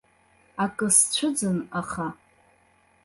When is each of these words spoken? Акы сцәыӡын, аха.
Акы 0.63 0.87
сцәыӡын, 0.95 1.57
аха. 1.79 2.07